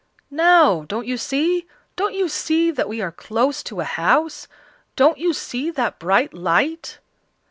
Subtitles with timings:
[0.31, 1.67] "Now, don't you see?
[1.95, 4.47] Don't you see that we are close to a house?
[4.95, 6.97] Don't you see that bright light?"